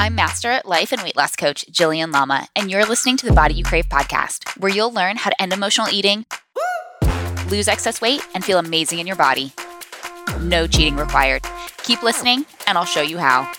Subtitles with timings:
[0.00, 3.34] I'm Master at Life and Weight Loss Coach Jillian Lama, and you're listening to the
[3.34, 6.24] Body You Crave podcast, where you'll learn how to end emotional eating,
[7.50, 9.52] lose excess weight, and feel amazing in your body.
[10.40, 11.42] No cheating required.
[11.82, 13.52] Keep listening, and I'll show you how.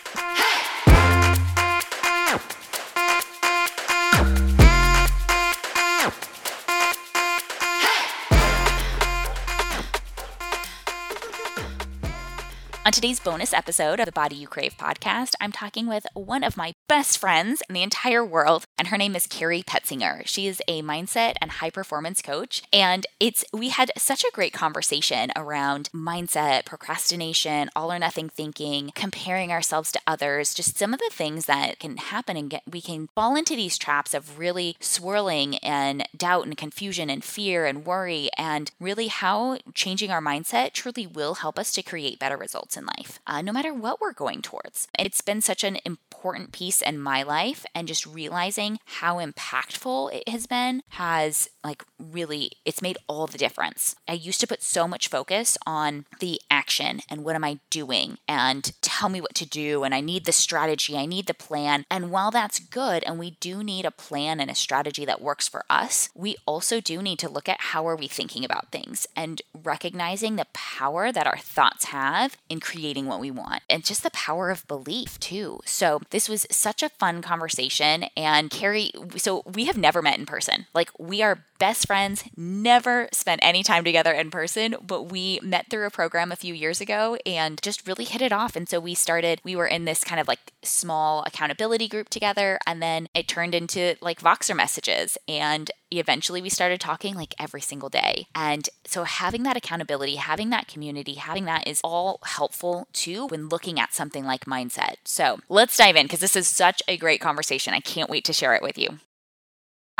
[13.01, 16.73] Today's bonus episode of the Body You Crave podcast, I'm talking with one of my
[16.87, 20.21] best friends in the entire world, and her name is Carrie Petzinger.
[20.27, 24.53] She is a mindset and high performance coach, and it's we had such a great
[24.53, 30.99] conversation around mindset, procrastination, all or nothing thinking, comparing ourselves to others, just some of
[30.99, 34.77] the things that can happen and get we can fall into these traps of really
[34.79, 40.73] swirling and doubt and confusion and fear and worry, and really how changing our mindset
[40.73, 42.90] truly will help us to create better results in life,
[43.27, 44.87] uh, no matter what we're going towards.
[44.97, 50.29] It's been such an important piece in my life, and just realizing how impactful it
[50.29, 53.95] has been has like really, it's made all the difference.
[54.07, 58.17] I used to put so much focus on the action and what am I doing
[58.27, 61.85] and tell me what to do, and I need the strategy, I need the plan.
[61.89, 65.47] And while that's good, and we do need a plan and a strategy that works
[65.47, 69.07] for us, we also do need to look at how are we thinking about things
[69.15, 74.03] and recognizing the power that our thoughts have in creating what we want and just
[74.03, 75.59] the power of belief too.
[75.65, 78.05] So this was such a fun conversation.
[78.17, 80.65] And Carrie, so we have never met in person.
[80.73, 85.69] Like we are best friends, never spent any time together in person, but we met
[85.69, 88.55] through a program a few years ago and just really hit it off.
[88.55, 92.57] And so we started, we were in this kind of like small accountability group together.
[92.65, 95.19] And then it turned into like Voxer messages.
[95.27, 98.25] And eventually we started talking like every single day.
[98.33, 103.49] And so having that accountability, having that community, having that is all helpful too when
[103.49, 104.95] looking at something like mindset.
[105.03, 107.75] So let's dive in because this is such a great conversation.
[107.75, 108.97] I can't wait to share it with you.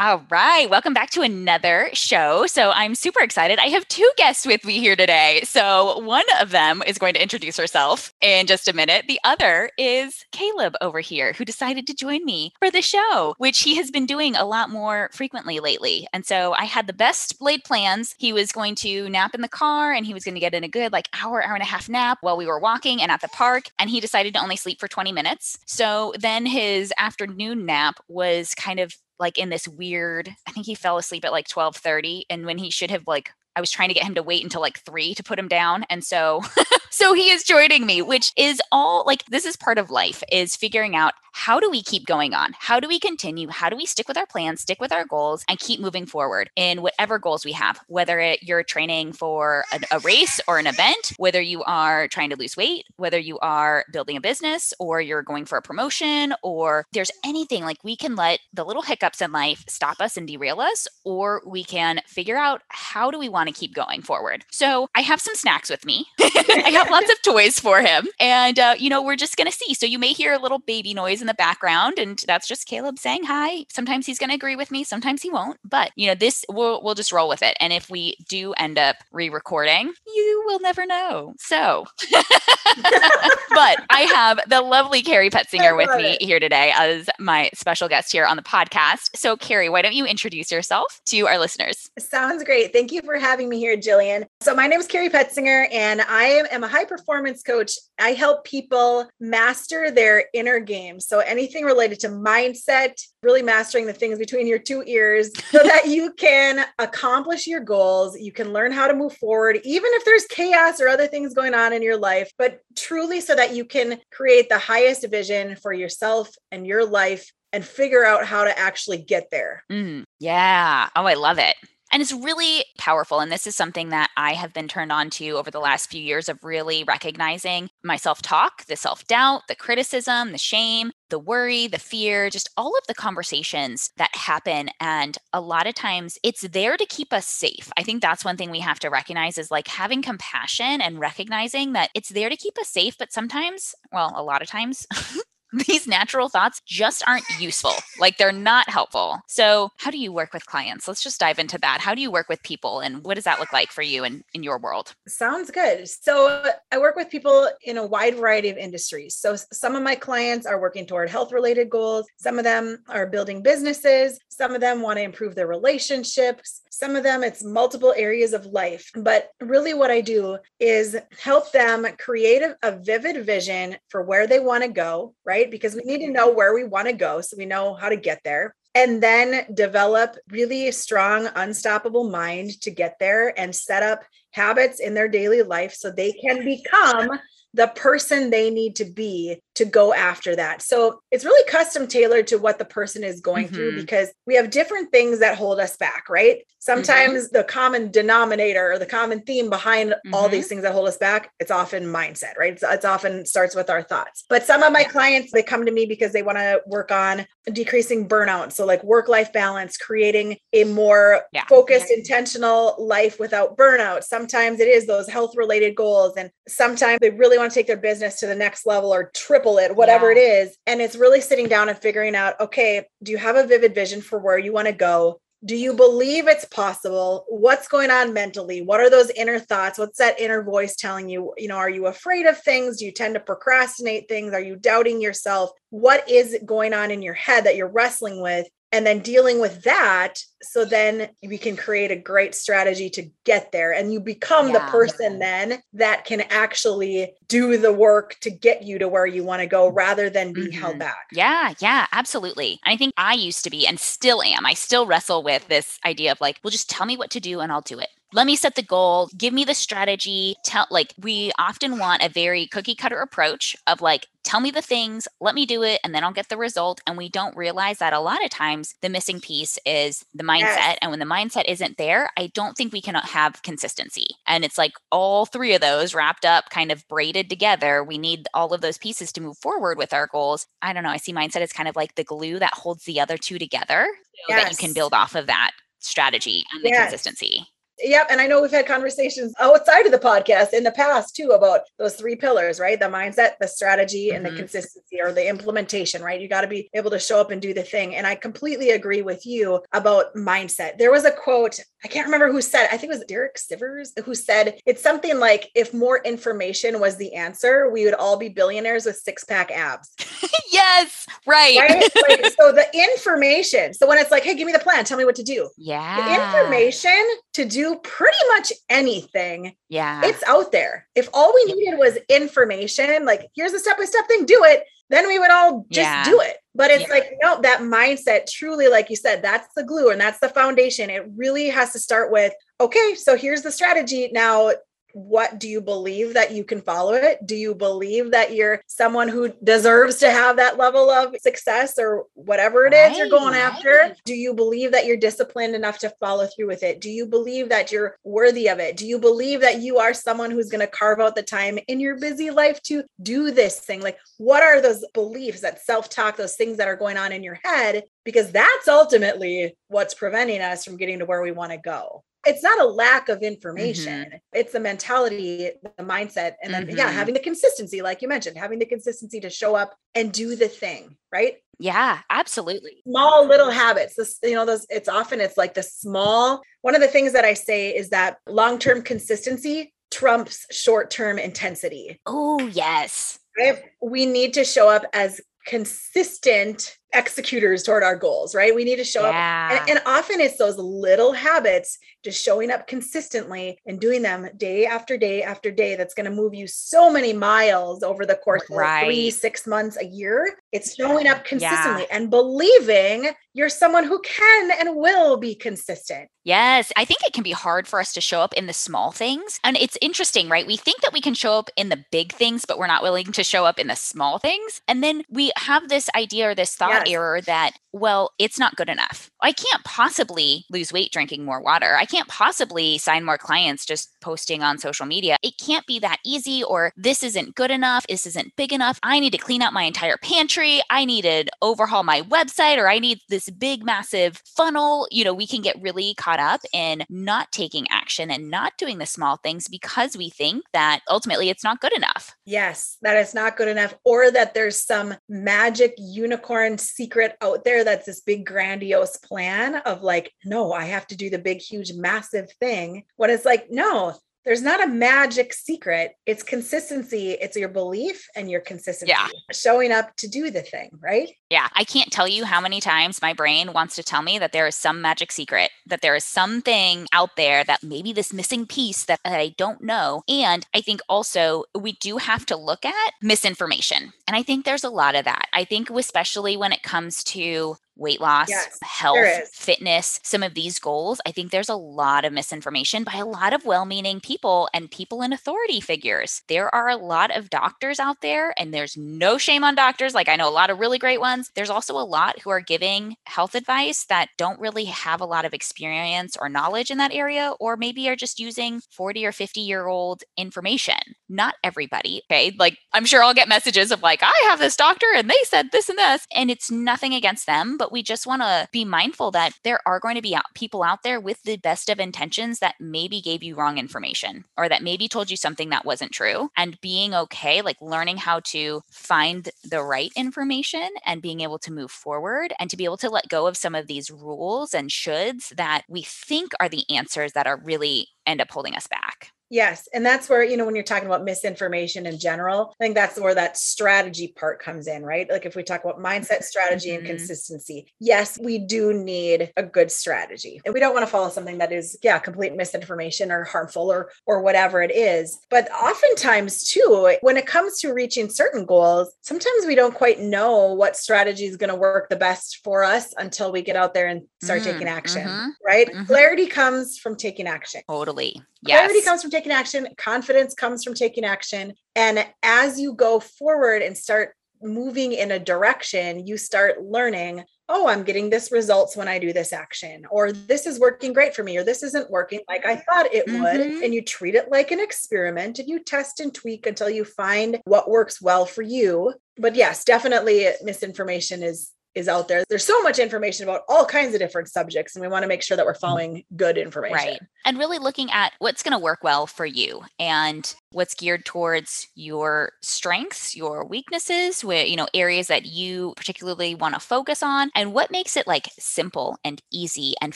[0.04, 0.68] All right.
[0.68, 2.48] Welcome back to another show.
[2.48, 3.60] So I'm super excited.
[3.60, 5.42] I have two guests with me here today.
[5.44, 9.06] So one of them is going to introduce herself in just a minute.
[9.08, 13.62] The other is Caleb over here, who decided to join me for the show, which
[13.62, 16.08] he has been doing a lot more frequently lately.
[16.14, 18.16] And so I had the best laid plans.
[18.18, 20.64] He was going to nap in the car and he was going to get in
[20.64, 23.22] a good like hour, hour and a half nap while we were walking and at
[23.22, 23.66] the park.
[23.78, 25.60] And he decided to only sleep for 20 minutes.
[25.68, 30.76] So then his afternoon nap was kind of like in this weird i think he
[30.76, 33.94] fell asleep at like 12:30 and when he should have like I was trying to
[33.94, 35.84] get him to wait until like three to put him down.
[35.90, 36.42] And so,
[36.92, 40.56] so he is joining me, which is all like this is part of life is
[40.56, 42.54] figuring out how do we keep going on?
[42.60, 43.48] How do we continue?
[43.48, 46.50] How do we stick with our plans, stick with our goals, and keep moving forward
[46.58, 50.68] in whatever goals we have, whether it, you're training for a, a race or an
[50.68, 55.00] event, whether you are trying to lose weight, whether you are building a business or
[55.00, 59.22] you're going for a promotion, or there's anything like we can let the little hiccups
[59.22, 63.30] in life stop us and derail us, or we can figure out how do we
[63.30, 64.46] want want to keep going forward.
[64.52, 66.06] So I have some snacks with me.
[66.20, 68.08] I have lots of toys for him.
[68.20, 69.74] And, uh, you know, we're just going to see.
[69.74, 73.00] So you may hear a little baby noise in the background, and that's just Caleb
[73.00, 73.66] saying hi.
[73.70, 75.58] Sometimes he's going to agree with me, sometimes he won't.
[75.68, 77.58] But, you know, this, we'll, we'll just roll with it.
[77.60, 81.34] And if we do end up re recording, you will never know.
[81.40, 86.22] So, but I have the lovely Carrie Petzinger with me it.
[86.22, 89.16] here today as my special guest here on the podcast.
[89.16, 91.90] So, Carrie, why don't you introduce yourself to our listeners?
[92.00, 92.72] Sounds great.
[92.72, 94.28] Thank you for having having me here, Jillian.
[94.42, 97.74] So, my name is Carrie Petzinger, and I am a high performance coach.
[98.00, 101.00] I help people master their inner game.
[101.00, 105.88] So, anything related to mindset, really mastering the things between your two ears so that
[105.88, 108.20] you can accomplish your goals.
[108.20, 111.54] You can learn how to move forward, even if there's chaos or other things going
[111.54, 115.74] on in your life, but truly so that you can create the highest vision for
[115.74, 119.64] yourself and your life and figure out how to actually get there.
[119.72, 120.90] Mm, yeah.
[120.96, 121.56] Oh, I love it.
[121.92, 123.20] And it's really powerful.
[123.20, 126.02] And this is something that I have been turned on to over the last few
[126.02, 131.20] years of really recognizing my self talk, the self doubt, the criticism, the shame, the
[131.20, 134.70] worry, the fear, just all of the conversations that happen.
[134.80, 137.70] And a lot of times it's there to keep us safe.
[137.78, 141.74] I think that's one thing we have to recognize is like having compassion and recognizing
[141.74, 142.98] that it's there to keep us safe.
[142.98, 144.88] But sometimes, well, a lot of times,
[145.68, 147.74] these natural thoughts just aren't useful.
[148.00, 149.20] Like they're not helpful.
[149.28, 150.88] So, how do you work with clients?
[150.88, 151.82] Let's just dive into that.
[151.82, 154.24] How do you work with people and what does that look like for you in,
[154.34, 154.96] in your world?
[155.08, 155.88] Sounds good.
[155.88, 159.16] So, I work with people in a wide variety of industries.
[159.16, 163.08] So, some of my clients are working toward health related goals, some of them are
[163.08, 167.94] building businesses, some of them want to improve their relationships, some of them it's multiple
[167.96, 168.90] areas of life.
[168.96, 174.28] But really, what I do is help them create a, a vivid vision for where
[174.28, 175.41] they want to go, right?
[175.42, 175.52] Right?
[175.52, 177.96] Because we need to know where we want to go so we know how to
[177.96, 178.56] get there.
[178.74, 184.94] And then develop really strong, unstoppable mind to get there and set up habits in
[184.94, 187.20] their daily life so they can become
[187.54, 190.62] the person they need to be to go after that.
[190.62, 193.56] So it's really custom tailored to what the person is going mm-hmm.
[193.56, 196.44] through because we have different things that hold us back, right?
[196.62, 197.38] Sometimes mm-hmm.
[197.38, 200.14] the common denominator or the common theme behind mm-hmm.
[200.14, 202.54] all these things that hold us back, it's often mindset, right?
[202.54, 204.26] It's, it's often starts with our thoughts.
[204.30, 207.26] But some of my clients, they come to me because they want to work on
[207.52, 208.52] decreasing burnout.
[208.52, 211.46] So like work life balance, creating a more yeah.
[211.50, 211.98] focused, yeah.
[211.98, 214.04] intentional life without burnout.
[214.04, 216.14] Sometimes it is those health related goals.
[216.16, 219.58] And sometimes they really want to take their business to the next level or triple
[219.58, 220.56] it, whatever it is.
[220.68, 224.02] And it's really sitting down and figuring out, okay, do you have a vivid vision
[224.02, 225.21] for where you want to go?
[225.44, 227.26] Do you believe it's possible?
[227.28, 228.62] What's going on mentally?
[228.62, 229.80] What are those inner thoughts?
[229.80, 231.34] What's that inner voice telling you?
[231.36, 232.78] You know, are you afraid of things?
[232.78, 234.34] Do you tend to procrastinate things?
[234.34, 235.50] Are you doubting yourself?
[235.72, 238.48] What is going on in your head that you're wrestling with?
[238.72, 243.52] And then dealing with that so then we can create a great strategy to get
[243.52, 245.20] there and you become yeah, the person yeah.
[245.20, 249.48] then that can actually do the work to get you to where you want to
[249.48, 250.60] go rather than be mm-hmm.
[250.60, 254.54] held back yeah yeah absolutely i think i used to be and still am i
[254.54, 257.52] still wrestle with this idea of like well just tell me what to do and
[257.52, 261.32] i'll do it let me set the goal give me the strategy tell like we
[261.40, 265.46] often want a very cookie cutter approach of like tell me the things let me
[265.46, 268.24] do it and then i'll get the result and we don't realize that a lot
[268.24, 270.78] of times the missing piece is the mindset yes.
[270.82, 274.44] and when the mindset isn't there i don't think we can uh, have consistency and
[274.44, 278.54] it's like all three of those wrapped up kind of braided together we need all
[278.54, 281.42] of those pieces to move forward with our goals i don't know i see mindset
[281.42, 283.88] as kind of like the glue that holds the other two together
[284.28, 284.44] so yes.
[284.44, 286.84] that you can build off of that strategy and the yes.
[286.84, 287.48] consistency
[287.84, 288.08] Yep.
[288.10, 291.62] And I know we've had conversations outside of the podcast in the past too about
[291.78, 292.80] those three pillars, right?
[292.80, 294.18] The mindset, the strategy, mm-hmm.
[294.18, 294.40] and the mm-hmm.
[294.40, 296.22] consistency or the implementation, right?
[296.22, 297.96] You got to be able to show up and do the thing.
[297.96, 300.78] And I completely agree with you about mindset.
[300.78, 302.74] There was a quote, I can't remember who said, it.
[302.74, 306.98] I think it was Derek Sivers who said, it's something like if more information was
[306.98, 309.94] the answer, we would all be billionaires with six pack abs.
[310.52, 311.06] yes.
[311.26, 311.58] Right.
[311.58, 311.90] right?
[312.08, 313.74] Like, so the information.
[313.74, 315.50] So when it's like, hey, give me the plan, tell me what to do.
[315.58, 315.96] Yeah.
[315.96, 319.56] The information to do pretty much anything.
[319.70, 320.02] Yeah.
[320.04, 320.88] It's out there.
[320.96, 324.64] If all we needed was information, like here's a step by step thing, do it,
[324.90, 326.04] then we would all just yeah.
[326.04, 326.38] do it.
[326.54, 326.94] But it's yeah.
[326.94, 330.90] like, no, that mindset truly, like you said, that's the glue and that's the foundation.
[330.90, 334.10] It really has to start with, okay, so here's the strategy.
[334.12, 334.52] Now
[334.94, 337.26] what do you believe that you can follow it?
[337.26, 342.06] Do you believe that you're someone who deserves to have that level of success or
[342.14, 343.42] whatever it right, is you're going right.
[343.42, 343.96] after?
[344.06, 346.82] Do you believe that you're disciplined enough to follow through with it?
[346.82, 348.78] Do you believe that you're worthy of it?
[348.78, 351.80] Do you believe that you are someone who's going to carve out the time in
[351.80, 353.82] your busy life to do this thing?
[353.82, 357.24] Like, what are those beliefs, that self talk, those things that are going on in
[357.24, 357.84] your head?
[358.04, 362.44] Because that's ultimately what's preventing us from getting to where we want to go it's
[362.44, 364.18] not a lack of information mm-hmm.
[364.34, 366.78] it's the mentality the mindset and then mm-hmm.
[366.78, 370.36] yeah having the consistency like you mentioned having the consistency to show up and do
[370.36, 375.38] the thing right yeah absolutely small little habits this you know those it's often it's
[375.38, 380.46] like the small one of the things that i say is that long-term consistency trumps
[380.52, 383.64] short-term intensity oh yes right?
[383.82, 388.54] we need to show up as consistent executors toward our goals, right?
[388.54, 389.50] We need to show yeah.
[389.52, 389.62] up.
[389.62, 394.66] And, and, often it's those little habits, just showing up consistently and doing them day
[394.66, 398.44] after day after day that's going to move you so many miles over the course
[398.50, 398.82] right.
[398.82, 400.38] of three, six months, a year.
[400.52, 401.98] It's showing up consistently yeah.
[401.98, 406.10] and believing you're someone who can and will be consistent.
[406.24, 408.92] Yes, I think it can be hard for us to show up in the small
[408.92, 409.40] things.
[409.44, 410.46] And it's interesting, right?
[410.46, 413.06] We think that we can show up in the big things, but we're not willing
[413.06, 414.62] to show up in the small things.
[414.68, 418.70] And then we have this idea or this thought error that, well, it's not good
[418.70, 419.10] enough.
[419.22, 421.76] I can't possibly lose weight drinking more water.
[421.76, 425.18] I can't possibly sign more clients just posting on social media.
[425.22, 427.86] It can't be that easy, or this isn't good enough.
[427.88, 428.80] This isn't big enough.
[428.84, 430.62] I need to clean out my entire pantry.
[430.70, 434.88] I need to overhaul my website, or I need this big, massive funnel.
[434.92, 438.80] You know, we can get really caught up in not taking action and not doing
[438.80, 442.16] the small things because we think that ultimately it's not good enough.
[442.26, 447.64] Yes, that it's not good enough, or that there's some magic unicorn secret out there
[447.64, 451.74] that's this big, grandiose plan of like, no, I have to do the big, huge,
[451.74, 452.84] massive thing.
[452.98, 455.94] When it's like, no, there's not a magic secret.
[456.06, 457.12] It's consistency.
[457.12, 458.92] It's your belief and your consistency.
[458.92, 459.08] Yeah.
[459.32, 461.10] Showing up to do the thing, right?
[461.30, 461.48] Yeah.
[461.56, 464.48] I can't tell you how many times my brain wants to tell me that there
[464.48, 468.86] is some magic secret, that there is something out there that maybe this missing piece
[468.86, 470.04] that I don't know.
[470.08, 473.94] And I think also we do have to look at misinformation.
[474.08, 475.28] And I think there's a lot of that.
[475.34, 480.60] I think, especially when it comes to weight loss, Yes, health, fitness, some of these
[480.60, 484.48] goals, I think there's a lot of misinformation by a lot of well meaning people
[484.54, 486.22] and people in authority figures.
[486.28, 489.94] There are a lot of doctors out there, and there's no shame on doctors.
[489.94, 491.32] Like I know a lot of really great ones.
[491.36, 495.26] There's also a lot who are giving health advice that don't really have a lot
[495.26, 499.42] of experience or knowledge in that area, or maybe are just using 40 or 50
[499.42, 500.78] year old information.
[501.10, 502.04] Not everybody.
[502.10, 502.34] Okay.
[502.38, 505.48] Like I'm sure I'll get messages of like, I have this doctor and they said
[505.52, 506.06] this and this.
[506.14, 509.80] And it's nothing against them, but we just want to be mindful that there are
[509.80, 513.24] going to be out- people out there with the best of intentions that maybe gave
[513.24, 516.30] you wrong information or that maybe told you something that wasn't true.
[516.38, 521.52] And being okay, like learning how to find the right information and being able to
[521.52, 524.70] move forward and to be able to let go of some of these rules and
[524.70, 529.12] shoulds that we think are the answers that are really end up holding us back.
[529.32, 529.70] Yes.
[529.74, 533.00] And that's where, you know, when you're talking about misinformation in general, I think that's
[533.00, 535.10] where that strategy part comes in, right?
[535.10, 536.88] Like if we talk about mindset, strategy, and Mhm.
[536.88, 540.42] consistency, yes, we do need a good strategy.
[540.44, 543.90] And we don't want to follow something that is, yeah, complete misinformation or harmful or
[544.06, 545.18] or whatever it is.
[545.30, 550.54] But oftentimes too, when it comes to reaching certain goals, sometimes we don't quite know
[550.54, 553.88] what strategy is going to work the best for us until we get out there
[553.88, 555.70] and start Mm, taking action, mhm, right?
[555.74, 555.88] mhm.
[555.88, 557.62] Clarity comes from taking action.
[557.70, 558.22] Totally.
[558.44, 558.58] Yes.
[558.60, 559.68] Clarity comes from taking action.
[559.78, 561.54] Confidence comes from taking action.
[561.76, 567.68] And as you go forward and start moving in a direction, you start learning, oh,
[567.68, 571.24] I'm getting this results when I do this action, or this is working great for
[571.24, 573.20] me, or this isn't working like I thought it would.
[573.20, 573.64] Mhm.
[573.64, 577.40] And you treat it like an experiment and you test and tweak until you find
[577.44, 578.96] what works well for you.
[579.18, 582.24] But yes, definitely misinformation is is out there.
[582.30, 585.22] There's so much information about all kinds of different subjects, and we want to make
[585.24, 585.60] sure that we're mm-hmm.
[585.60, 586.76] following good information.
[586.76, 587.00] Right.
[587.26, 591.68] And really looking at what's going to work well for you and what's geared towards
[591.76, 597.30] your strengths, your weaknesses, where, you know, areas that you particularly want to focus on
[597.36, 599.96] and what makes it like simple and easy and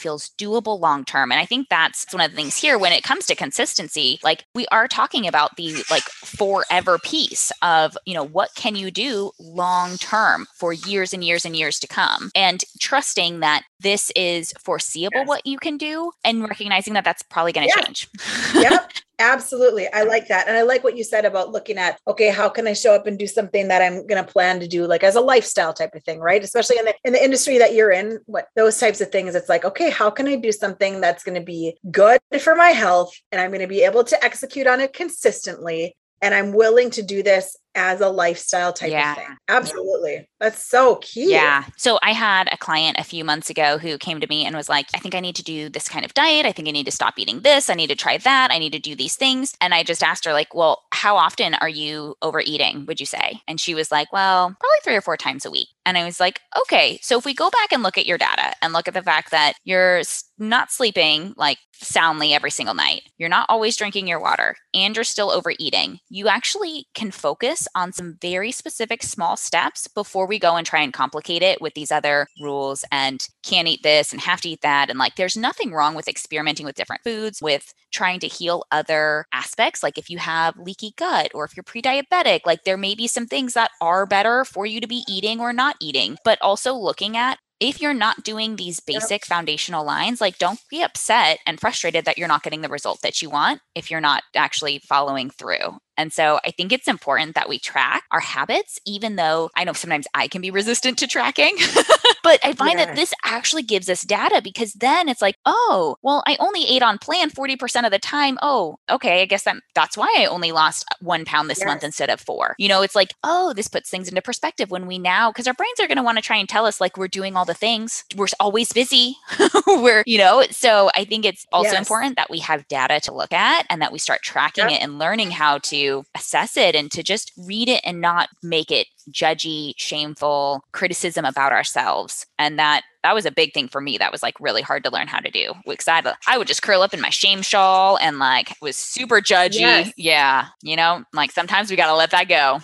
[0.00, 1.32] feels doable long term.
[1.32, 4.44] And I think that's one of the things here when it comes to consistency, like
[4.54, 9.32] we are talking about the like forever piece of, you know, what can you do
[9.40, 14.52] long term for years and years and years to come and trusting that this is
[14.64, 15.28] foreseeable Yes.
[15.28, 17.84] what you can do and recognizing that that's probably going to Yeah.
[17.84, 18.08] change.
[18.54, 22.28] yep absolutely i like that and i like what you said about looking at okay
[22.30, 24.86] how can i show up and do something that i'm going to plan to do
[24.86, 27.72] like as a lifestyle type of thing right especially in the in the industry that
[27.74, 31.00] you're in what those types of things it's like okay how can i do something
[31.00, 34.22] that's going to be good for my health and i'm going to be able to
[34.22, 39.12] execute on it consistently and i'm willing to do this as a lifestyle type Yeah.
[39.12, 41.64] of thing absolutely that's so key Yeah.
[41.76, 44.68] So I had a client a few months ago who came to me and was
[44.68, 46.44] like, I think I need to do this kind of diet.
[46.44, 47.70] I think I need to stop eating this.
[47.70, 48.50] I need to try that.
[48.50, 49.54] I need to do these things.
[49.60, 53.40] And I just asked her, like, well, how often are you overeating, would you say?
[53.48, 55.68] And she was like, well, probably three or four times a week.
[55.86, 56.98] And I was like, okay.
[57.02, 59.30] So if we go back and look at your data and look at the fact
[59.30, 60.02] that you're
[60.38, 65.04] not sleeping like soundly every single night, you're not always drinking your water, and you're
[65.04, 70.56] still overeating, you actually can focus on some very specific small steps before we go
[70.56, 74.40] and try and complicate it with these other rules and can't eat this and have
[74.42, 74.90] to eat that.
[74.90, 79.26] And like, there's nothing wrong with experimenting with different foods, with trying to heal other
[79.32, 79.82] aspects.
[79.82, 83.06] Like, if you have leaky gut or if you're pre diabetic, like, there may be
[83.06, 86.74] some things that are better for you to be eating or not eating, but also
[86.74, 91.60] looking at if you're not doing these basic foundational lines, like don't be upset and
[91.60, 95.30] frustrated that you're not getting the result that you want if you're not actually following
[95.30, 95.78] through.
[95.96, 99.72] And so I think it's important that we track our habits, even though I know
[99.72, 101.56] sometimes I can be resistant to tracking.
[102.22, 106.22] but I find that this actually gives us data because then it's like, oh, well,
[106.26, 108.38] I only ate on plan 40% of the time.
[108.42, 109.22] Oh, okay.
[109.22, 112.54] I guess that that's why I only lost one pound this month instead of four.
[112.58, 115.54] You know, it's like, oh, this puts things into perspective when we now, because our
[115.54, 117.54] brains are going to want to try and tell us like we're doing all the
[117.54, 118.04] things.
[118.16, 119.16] We're always busy.
[119.66, 121.78] we're, you know, so I think it's also Yes.
[121.78, 124.72] important that we have data to look at and that we start tracking Yep.
[124.80, 128.70] it and learning how to assess it and to just read it and not make
[128.70, 132.26] it judgy, shameful criticism about ourselves.
[132.38, 133.98] And that that was a big thing for me.
[133.98, 135.52] That was like really hard to learn how to do.
[135.64, 139.20] Because I, I would just curl up in my shame shawl and like was super
[139.20, 139.60] judgy.
[139.60, 139.92] Yes.
[139.96, 140.46] Yeah.
[140.60, 142.58] You know, like sometimes we got to let that go.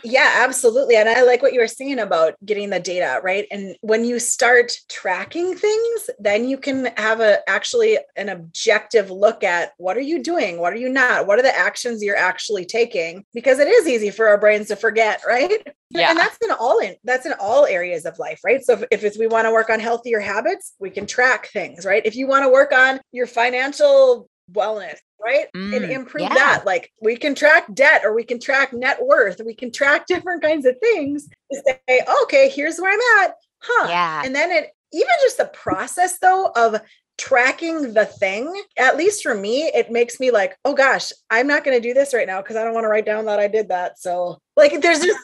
[0.04, 0.96] yeah, absolutely.
[0.96, 3.46] And I like what you were saying about getting the data, right?
[3.52, 9.44] And when you start tracking things, then you can have a actually an objective look
[9.44, 10.58] at what are you doing?
[10.58, 11.28] What are you not?
[11.28, 13.24] What are the actions you're actually taking?
[13.32, 15.59] Because it is easy for our brains to forget, right?
[15.92, 16.10] Yeah.
[16.10, 18.64] And that's in all in that's in all areas of life, right?
[18.64, 22.06] So if, if we want to work on healthier habits, we can track things, right?
[22.06, 25.46] If you want to work on your financial wellness, right?
[25.54, 26.34] Mm, and improve yeah.
[26.34, 26.66] that.
[26.66, 29.40] Like we can track debt or we can track net worth.
[29.44, 33.34] We can track different kinds of things to say, okay, here's where I'm at.
[33.60, 33.88] Huh.
[33.88, 34.22] Yeah.
[34.24, 36.80] And then it even just the process though of
[37.20, 41.64] tracking the thing, at least for me, it makes me like, oh gosh, I'm not
[41.64, 43.46] going to do this right now because I don't want to write down that I
[43.46, 43.98] did that.
[43.98, 45.18] So, like, there's just.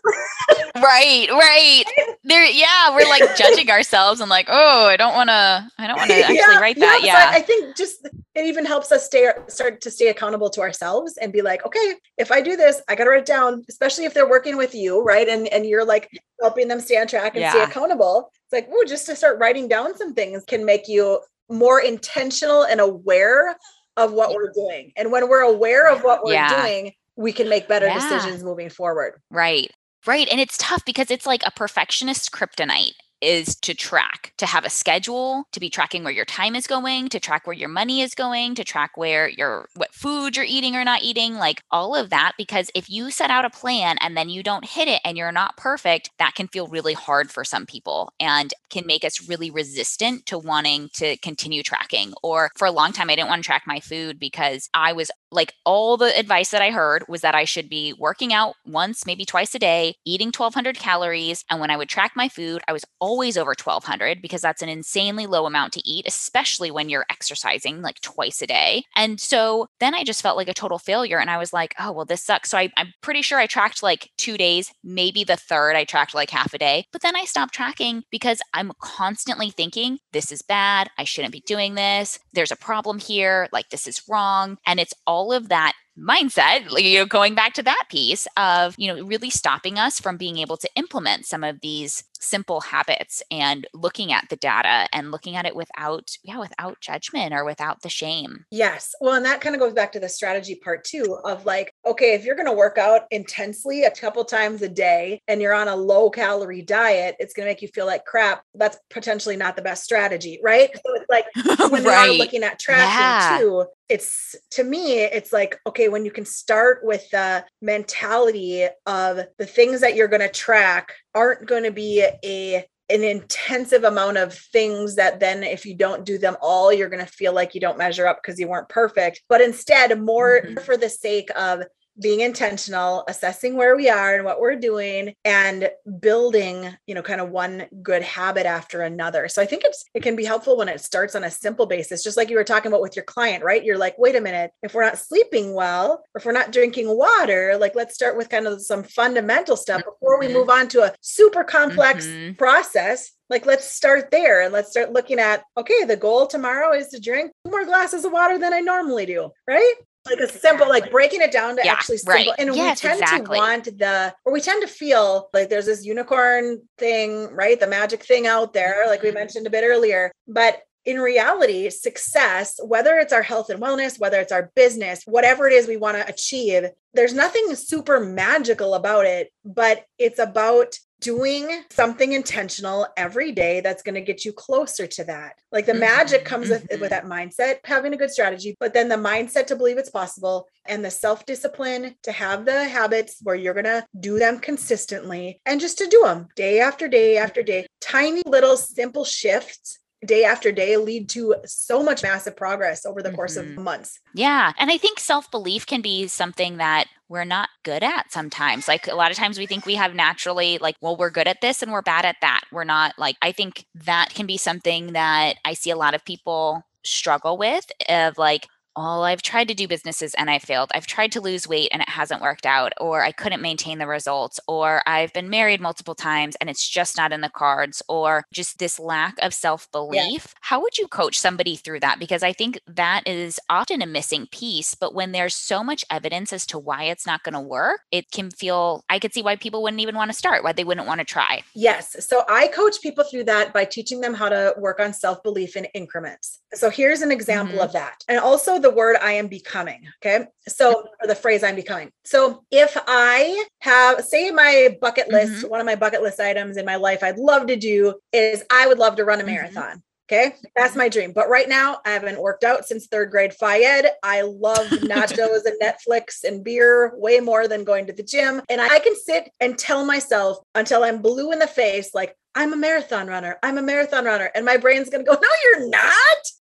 [0.76, 1.85] right, right.
[2.25, 5.97] There, yeah, we're like judging ourselves and like, oh, I don't want to, I don't
[5.97, 7.00] want to actually yeah, write that.
[7.03, 7.15] Yeah.
[7.15, 7.31] yeah.
[7.31, 11.17] I, I think just it even helps us stay, start to stay accountable to ourselves
[11.17, 14.05] and be like, okay, if I do this, I got to write it down, especially
[14.05, 15.26] if they're working with you, right?
[15.26, 16.11] And, and you're like
[16.43, 17.53] helping them stay on track and yeah.
[17.53, 18.31] stay accountable.
[18.45, 22.65] It's like, oh, just to start writing down some things can make you more intentional
[22.65, 23.57] and aware
[23.97, 24.93] of what we're doing.
[24.97, 26.62] And when we're aware of what we're yeah.
[26.62, 27.95] doing, we can make better yeah.
[27.95, 29.21] decisions moving forward.
[29.31, 29.71] Right.
[30.07, 30.29] Right.
[30.31, 34.71] And it's tough because it's like a perfectionist kryptonite is to track, to have a
[34.71, 38.15] schedule, to be tracking where your time is going, to track where your money is
[38.15, 42.11] going, to track where your what food you're eating or not eating, like all of
[42.11, 45.17] that because if you set out a plan and then you don't hit it and
[45.17, 49.29] you're not perfect, that can feel really hard for some people and can make us
[49.29, 52.13] really resistant to wanting to continue tracking.
[52.23, 55.11] Or for a long time I didn't want to track my food because I was
[55.30, 59.06] like all the advice that I heard was that I should be working out once,
[59.06, 61.45] maybe twice a day, eating 1200 calories.
[61.50, 64.68] And when I would track my food, I was always over 1200 because that's an
[64.68, 68.85] insanely low amount to eat, especially when you're exercising like twice a day.
[68.95, 71.18] And so then I just felt like a total failure.
[71.18, 72.50] And I was like, oh, well, this sucks.
[72.50, 76.14] So I, I'm pretty sure I tracked like two days, maybe the third, I tracked
[76.14, 76.87] like half a day.
[76.92, 80.88] But then I stopped tracking because I'm constantly thinking, this is bad.
[80.99, 82.18] I shouldn't be doing this.
[82.33, 83.49] There's a problem here.
[83.52, 84.59] Like, this is wrong.
[84.66, 88.75] And it's all all of that mindset you know going back to that piece of
[88.77, 93.23] you know really stopping us from being able to implement some of these simple habits
[93.31, 97.81] and looking at the data and looking at it without yeah without judgment or without
[97.83, 101.19] the shame yes well and that kind of goes back to the strategy part too
[101.25, 105.21] of like okay if you're going to work out intensely a couple times a day
[105.29, 108.43] and you're on a low calorie diet it's going to make you feel like crap
[108.55, 111.26] that's potentially not the best strategy right so it's like
[111.71, 112.07] when right.
[112.07, 113.39] you're looking at tracking yeah.
[113.39, 119.21] too it's to me it's like okay when you can start with the mentality of
[119.39, 124.17] the things that you're going to track aren't going to be a an intensive amount
[124.17, 127.52] of things that then if you don't do them all you're going to feel like
[127.52, 130.59] you don't measure up because you weren't perfect but instead more mm-hmm.
[130.59, 131.63] for the sake of
[132.00, 137.21] being intentional, assessing where we are and what we're doing and building, you know, kind
[137.21, 139.28] of one good habit after another.
[139.28, 142.02] So I think it's it can be helpful when it starts on a simple basis,
[142.02, 143.65] just like you were talking about with your client, right?
[143.65, 147.56] You're like, wait a minute, if we're not sleeping well, if we're not drinking water,
[147.59, 150.95] like let's start with kind of some fundamental stuff before we move on to a
[151.00, 152.35] super complex mm-hmm.
[152.35, 156.89] process like let's start there and let's start looking at okay the goal tomorrow is
[156.89, 159.75] to drink more glasses of water than i normally do right
[160.06, 162.38] like a simple like breaking it down to yeah, actually simple right.
[162.38, 163.36] and yes, we tend exactly.
[163.36, 167.66] to want the or we tend to feel like there's this unicorn thing right the
[167.66, 169.19] magic thing out there like we mm-hmm.
[169.19, 174.21] mentioned a bit earlier but in reality, success, whether it's our health and wellness, whether
[174.21, 176.64] it's our business, whatever it is we want to achieve,
[176.95, 183.82] there's nothing super magical about it, but it's about doing something intentional every day that's
[183.82, 185.35] going to get you closer to that.
[185.52, 185.80] Like the mm-hmm.
[185.80, 186.89] magic comes with, with mm-hmm.
[186.89, 190.85] that mindset, having a good strategy, but then the mindset to believe it's possible and
[190.85, 195.61] the self discipline to have the habits where you're going to do them consistently and
[195.61, 197.67] just to do them day after day after day.
[197.80, 203.13] Tiny little simple shifts day after day lead to so much massive progress over the
[203.13, 203.59] course mm-hmm.
[203.59, 204.00] of months.
[204.15, 204.52] Yeah.
[204.59, 208.69] And I think self belief can be something that we're not good at sometimes.
[208.69, 211.41] Like a lot of times we think we have naturally, like, well, we're good at
[211.41, 212.43] this and we're bad at that.
[212.52, 216.04] We're not like, I think that can be something that I see a lot of
[216.04, 220.71] people struggle with of like, oh, I've tried to do businesses and I failed.
[220.75, 223.86] I've tried to lose weight and it hasn't worked out, or I couldn't maintain the
[223.86, 228.25] results, or I've been married multiple times and it's just not in the cards, or
[228.32, 230.26] just this lack of self belief.
[230.26, 230.39] Yeah.
[230.43, 231.99] How would you coach somebody through that?
[231.99, 234.75] Because I think that is often a missing piece.
[234.75, 238.10] But when there's so much evidence as to why it's not going to work, it
[238.10, 240.86] can feel, I could see why people wouldn't even want to start, why they wouldn't
[240.86, 241.43] want to try.
[241.54, 241.97] Yes.
[242.06, 245.56] So I coach people through that by teaching them how to work on self belief
[245.56, 246.41] in increments.
[246.52, 247.65] So here's an example mm-hmm.
[247.65, 248.04] of that.
[248.08, 249.83] And also the word I am becoming.
[250.02, 250.26] Okay.
[250.49, 251.91] So, or the phrase I'm becoming.
[252.05, 255.49] So if I have, say, my bucket list, mm-hmm.
[255.49, 258.67] one of my bucket list items in my life I'd love to do is I
[258.67, 259.35] would love to run a mm-hmm.
[259.35, 259.65] marathon.
[259.65, 259.86] Mm-hmm.
[260.08, 260.36] Okay.
[260.54, 261.12] That's my dream.
[261.12, 263.86] But right now, I haven't worked out since third grade Fayed.
[264.04, 268.40] I love nachos and Netflix and beer way more than going to the gym.
[268.49, 272.52] And I can sit and tell myself until I'm blue in the face, like, I'm
[272.52, 273.38] a marathon runner.
[273.42, 274.30] I'm a marathon runner.
[274.34, 275.92] And my brain's going to go, no, you're not.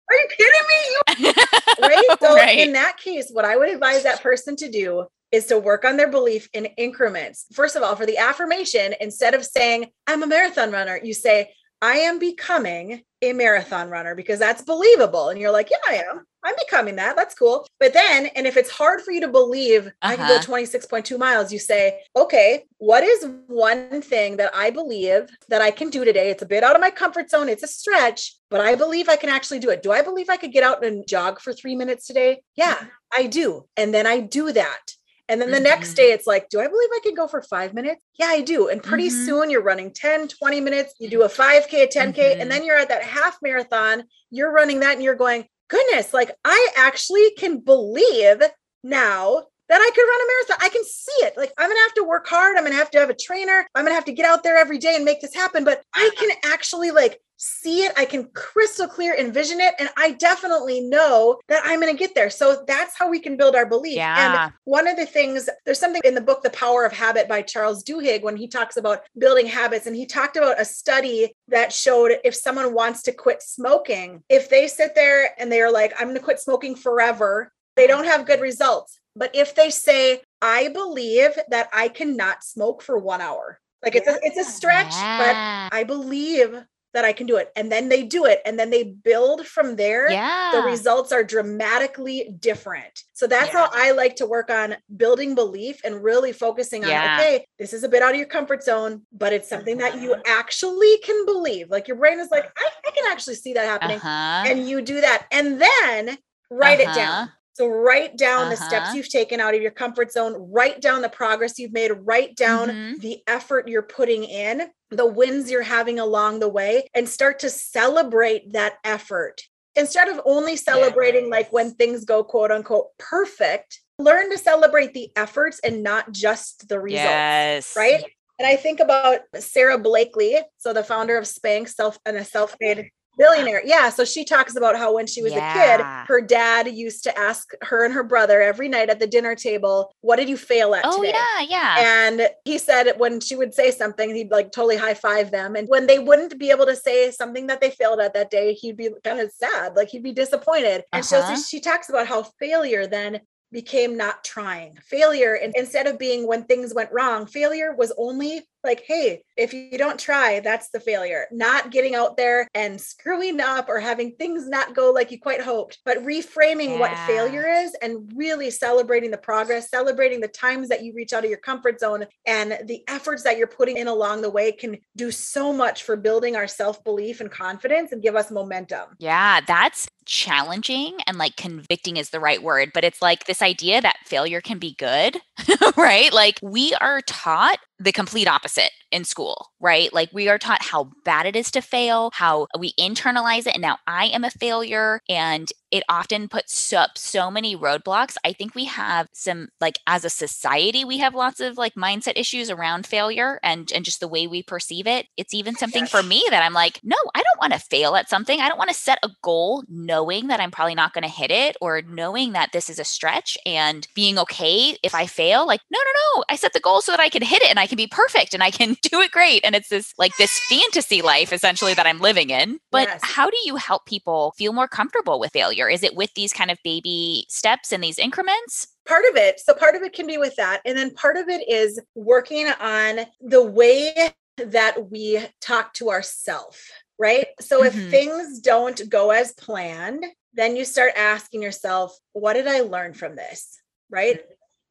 [0.10, 1.34] Are you kidding me?
[1.82, 2.18] right.
[2.22, 2.60] So, right.
[2.60, 5.98] in that case, what I would advise that person to do is to work on
[5.98, 7.46] their belief in increments.
[7.54, 11.54] First of all, for the affirmation, instead of saying, I'm a marathon runner, you say,
[11.82, 15.30] I am becoming a marathon runner because that's believable.
[15.30, 16.26] And you're like, yeah, I am.
[16.44, 17.16] I'm becoming that.
[17.16, 17.68] That's cool.
[17.80, 20.14] But then, and if it's hard for you to believe uh-huh.
[20.14, 20.64] I can go uh-huh.
[20.64, 25.90] 26.2 miles, you say, okay, what is one thing that I believe that I can
[25.90, 26.30] do today?
[26.30, 27.50] It's a bit out of my comfort zone.
[27.50, 29.82] It's a stretch, but I believe I can actually do it.
[29.82, 32.44] Do I believe I could get out and jog for three minutes today?
[32.56, 32.78] Yeah,
[33.12, 33.66] I do.
[33.76, 34.92] And then I do that.
[35.28, 35.64] And then the mm-hmm.
[35.64, 38.02] next day, it's like, do I believe I can go for five minutes?
[38.20, 38.70] Yeah, I do.
[38.70, 39.26] And pretty mm-hmm.
[39.26, 42.42] soon you're running 10, 20 minutes, you do a 5K, a 10K, mm-hmm.
[42.42, 44.04] and then you're at that half marathon.
[44.30, 48.42] You're running that and you're going, goodness, like I actually can believe
[48.84, 50.58] now that I could run a marathon.
[50.62, 51.38] I can see it.
[51.38, 52.56] Like I'm going to have to work hard.
[52.56, 53.68] I'm going to have to have a trainer.
[53.74, 55.82] I'm going to have to get out there every day and make this happen, but
[55.94, 57.94] I can actually like see it.
[57.98, 59.76] I can crystal clear envision it.
[59.80, 62.30] And I definitely know that I'm going to get there.
[62.30, 63.96] So that's how we can build our belief.
[63.96, 64.46] Yeah.
[64.46, 67.42] And one of the things, there's something in the book, The Power of Habit by
[67.42, 69.88] Charles Duhigg, when he talks about building habits.
[69.88, 74.50] And he talked about a study that showed if someone wants to quit smoking, if
[74.50, 78.06] they sit there and they are like, I'm going to quit smoking forever, they don't
[78.06, 79.00] have good results.
[79.16, 84.08] But if they say, I believe that I cannot smoke for one hour, like it's
[84.08, 85.70] a, it's a stretch, yeah.
[85.70, 86.56] but I believe
[86.96, 87.52] that I can do it.
[87.56, 90.10] And then they do it and then they build from there.
[90.10, 90.52] Yeah.
[90.54, 93.04] The results are dramatically different.
[93.14, 93.68] So that's yeah.
[93.68, 97.18] how I like to work on building belief and really focusing on, yeah.
[97.20, 100.14] okay, this is a bit out of your comfort zone, but it's something that you
[100.14, 100.24] uh-huh.
[100.26, 101.70] actually can believe.
[101.70, 103.98] Like your brain is like, I, I can actually see that happening.
[103.98, 104.50] Uh-huh.
[104.50, 105.28] And you do that.
[105.32, 106.18] And then
[106.50, 106.92] write uh-huh.
[106.92, 107.30] it down.
[107.56, 108.50] So write down uh-huh.
[108.50, 108.98] the steps uh-huh.
[108.98, 112.68] you've taken out of your comfort zone, write down the progress you've made, write down
[112.68, 113.00] mm-hmm.
[113.00, 117.50] the effort you're putting in, the wins you're having along the way, and start to
[117.50, 119.42] celebrate that effort.
[119.78, 121.32] Instead of only celebrating yes.
[121.32, 126.68] like when things go quote unquote perfect, learn to celebrate the efforts and not just
[126.68, 127.06] the results.
[127.06, 127.74] Yes.
[127.78, 128.04] Right.
[128.38, 132.90] And I think about Sara Blakely, so the founder of Spanx, self and a self-made
[133.18, 135.52] billionaire yeah so she talks about how when she was yeah.
[135.52, 139.08] a kid her dad used to ask her and her brother every night at the
[139.08, 141.14] dinner table what did you fail at oh today?
[141.14, 145.32] yeah yeah and he said when she would say something he'd like totally high five
[145.32, 148.30] them and when they wouldn't be able to say something that they failed at that
[148.30, 151.36] day he'd be kind of sad like he'd be disappointed and uh-huh.
[151.36, 153.20] so she talks about how failure then
[153.52, 158.42] became not trying failure and instead of being when things went wrong failure was only
[158.66, 161.26] like, hey, if you don't try, that's the failure.
[161.32, 165.42] Not getting out there and screwing up or having things not go like you quite
[165.42, 166.80] hoped, but reframing yeah.
[166.80, 171.24] what failure is and really celebrating the progress, celebrating the times that you reach out
[171.24, 174.78] of your comfort zone and the efforts that you're putting in along the way can
[174.96, 178.90] do so much for building our self belief and confidence and give us momentum.
[179.00, 183.82] Yeah, that's challenging and like convicting is the right word, but it's like this idea
[183.82, 185.18] that failure can be good,
[185.78, 186.14] right?
[186.14, 189.94] Like we are taught the complete opposite in school, right?
[189.94, 193.56] Like we are taught how bad it is to fail, how we internalize it.
[193.56, 195.02] And now I am a failure.
[195.10, 198.16] And it often puts up so many roadblocks.
[198.24, 202.14] I think we have some, like, as a society, we have lots of like mindset
[202.16, 205.08] issues around failure and, and just the way we perceive it.
[205.18, 207.98] It's even oh, something for me that I'm like, no, I don't want to fail
[207.98, 208.40] at something.
[208.40, 211.30] I don't want to set a goal knowing that I'm probably not going to hit
[211.30, 215.46] it or knowing that this is a stretch and being okay if I fail.
[215.46, 216.24] Like, no, no, no.
[216.30, 218.34] I set the goal so that I can hit it and I can be perfect
[218.34, 219.44] and I can do it great.
[219.44, 222.60] And it's this like this fantasy life essentially that I'm living in.
[222.72, 223.02] But yes.
[223.04, 225.70] how do you help people feel more comfortable with failure?
[225.70, 228.68] Is it with these kind of baby steps and these increments?
[228.88, 231.28] part of it so part of it can be with that and then part of
[231.28, 233.92] it is working on the way
[234.38, 236.60] that we talk to ourselves
[237.00, 237.80] right so mm-hmm.
[237.80, 242.94] if things don't go as planned then you start asking yourself, what did I learn
[242.94, 243.60] from this?
[243.90, 244.22] Right.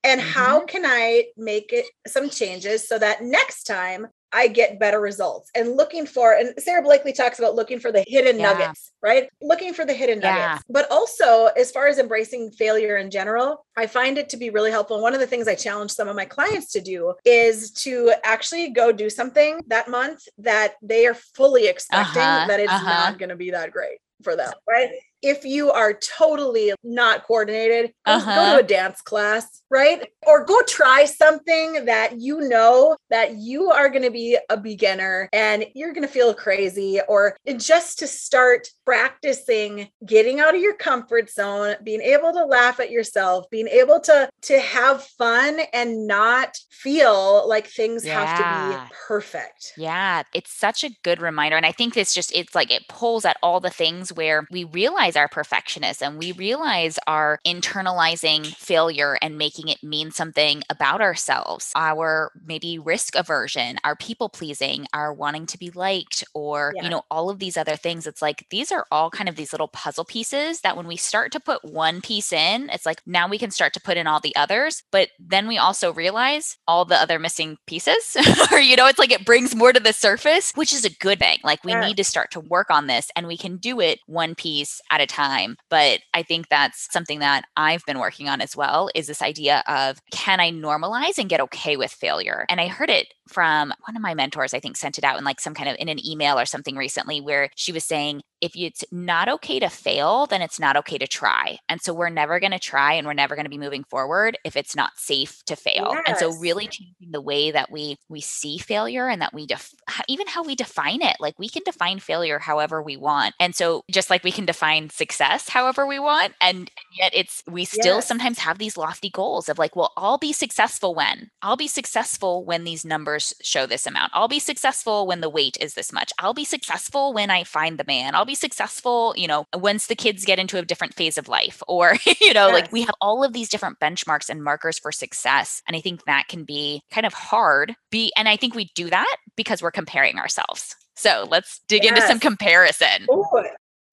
[0.05, 0.31] And mm-hmm.
[0.31, 5.49] how can I make it some changes so that next time I get better results
[5.55, 8.53] and looking for, and Sara Blakely talks about looking for the hidden yeah.
[8.53, 9.29] nuggets, right?
[9.41, 10.35] Looking for the hidden yeah.
[10.35, 10.65] nuggets.
[10.69, 14.73] But also, as far as embracing failure in general, I find it to be really
[14.73, 15.01] helpful.
[15.01, 18.71] One of the things I challenge some of my clients to do is to actually
[18.71, 22.91] go do something that month that they are fully expecting uh-huh, that it's uh-huh.
[23.11, 24.91] not going to be that great for them, right?
[25.25, 28.25] If you are totally not coordinated, uh-huh.
[28.25, 28.59] go to uh-huh.
[28.59, 30.07] a dance class, right?
[30.27, 35.29] Or go try something that you know that you are going to be a beginner
[35.33, 40.75] and you're going to feel crazy, or just to start practicing getting out of your
[40.75, 46.07] comfort zone, being able to laugh at yourself, being able to to have fun and
[46.07, 48.25] not feel like things yeah.
[48.25, 49.73] have to be perfect.
[49.79, 53.25] Yeah, it's such a good reminder and I think it's just it's like it pulls
[53.25, 56.19] at all the things where we realize realize our perfectionism.
[56.19, 63.15] We realize our internalizing failure and making it mean something about ourselves, our maybe risk
[63.17, 66.85] aversion, our people pleasing, our wanting to be liked, or, yeah.
[66.85, 68.07] you know, all of these other things.
[68.07, 71.33] It's like these are all kind of these little puzzle pieces that when we start
[71.33, 74.21] to put one piece in, it's like now we can start to put in all
[74.21, 74.83] the others.
[74.91, 78.17] But then we also realize all the other missing pieces,
[78.53, 81.19] or, you know, it's like it brings more to the surface, which is a good
[81.19, 81.39] thing.
[81.45, 81.87] Like we yeah.
[81.87, 85.01] need to start to work on this and we can do it one piece at
[85.01, 85.57] a time.
[85.71, 89.63] But I think that's something that I've been working on as well is this idea
[89.67, 92.47] of can I normalize and get okay with failure?
[92.49, 95.25] And I heard it from one of my mentors, I think sent it out in
[95.25, 98.53] like some kind of in an email or something recently where she was saying, if
[98.55, 101.57] it's not okay to fail, then it's not okay to try.
[101.67, 104.37] And so we're never going to try and we're never going to be moving forward
[104.45, 105.89] if it's not safe to fail.
[105.93, 106.03] Yes.
[106.07, 109.73] And so really changing the way that we we see failure and that we def-
[110.09, 111.17] even how we define it.
[111.21, 113.35] Like we can define failure however we want.
[113.41, 117.65] And so just like we can define success however we want and yet it's we
[117.65, 118.07] still yes.
[118.07, 121.31] sometimes have these lofty goals of like, well, I'll be successful when.
[121.41, 124.13] I'll be successful when these numbers show this amount.
[124.13, 126.13] I'll be successful when the weight is this much.
[126.19, 128.15] I'll be successful when I find the man.
[128.15, 131.63] I'll be successful, you know, once the kids get into a different phase of life.
[131.75, 132.53] Or, you know, yes.
[132.53, 135.61] like we have all of these different benchmarks and markers for success.
[135.67, 137.75] And I think that can be kind of hard.
[137.91, 140.77] Be and I think we do that because we're comparing ourselves.
[140.95, 141.97] So let's dig yes.
[141.97, 143.07] into some comparison.
[143.11, 143.25] Ooh,